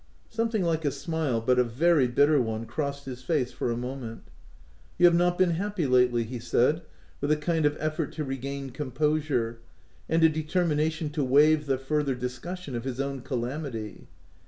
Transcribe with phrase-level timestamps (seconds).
[0.29, 4.23] Something like a smile, but a very bitter one, crossed his face for a moment."
[4.97, 6.81] You have not been happy lately?" he said
[7.21, 9.59] with a kind of effort to regain composure,
[10.09, 14.07] and a determination to waive the further discussion of his own calamity.